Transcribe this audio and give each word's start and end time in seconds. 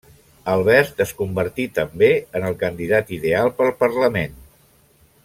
Albert 0.53 1.03
es 1.05 1.11
convertí 1.19 1.67
també 1.75 2.09
en 2.39 2.49
el 2.49 2.57
candidat 2.65 3.15
ideal 3.19 3.55
pel 3.61 3.73
Parlament. 3.85 4.39